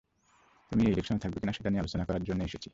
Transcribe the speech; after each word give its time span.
তুমি 0.71 0.83
এই 0.85 0.91
ইলেকশনে 0.91 1.19
থাকবে 1.19 1.37
কিনা, 1.41 1.53
সেটা 1.53 1.69
নিয়ে 1.69 1.81
আলোচনা 1.81 2.03
করার 2.05 2.23
জন্যই 2.23 2.45
এসেছি। 2.45 2.69